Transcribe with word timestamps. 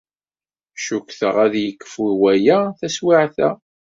Cukkteɣ 0.85 1.35
ad 1.45 1.49
d-yekfu 1.53 2.07
waya 2.21 2.59
taswiɛt-a. 2.79 3.49